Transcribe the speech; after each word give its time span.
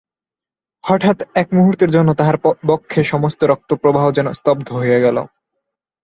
হঠাৎ 0.83 1.17
এক 1.35 1.47
মুহূর্তের 1.53 1.89
জন্য 1.91 2.09
তাহার 2.13 2.37
বক্ষে 2.67 3.01
সমস্ত 3.03 3.39
রক্তপ্রবাহ 3.43 4.05
যেন 4.11 4.27
স্তব্ধ 4.31 4.67
হইয়া 4.73 4.99
গেল। 4.99 5.17